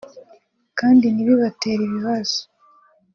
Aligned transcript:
kandi 0.79 1.05
ntibibatere 1.09 1.81
ibibazo 1.85 2.39